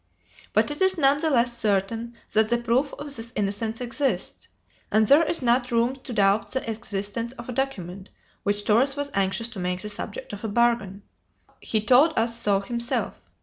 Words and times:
But 0.53 0.71
it 0.71 0.81
is 0.81 0.97
none 0.97 1.19
the 1.19 1.29
less 1.29 1.55
certain 1.55 2.15
that 2.31 2.49
the 2.49 2.57
proof 2.57 2.91
of 2.95 3.13
this 3.15 3.31
innocence 3.35 3.79
exists, 3.81 4.47
and 4.91 5.05
there 5.05 5.21
is 5.21 5.43
not 5.43 5.69
room 5.69 5.95
to 5.97 6.11
doubt 6.11 6.53
the 6.53 6.67
existence 6.71 7.33
of 7.33 7.47
a 7.49 7.53
document 7.53 8.09
which 8.41 8.65
Torres 8.65 8.95
was 8.95 9.11
anxious 9.13 9.47
to 9.49 9.59
make 9.59 9.81
the 9.83 9.89
subject 9.89 10.33
of 10.33 10.43
a 10.43 10.47
bargain. 10.47 11.03
He 11.59 11.81
told 11.81 12.17
us 12.17 12.35
so 12.35 12.61
himself. 12.61 13.19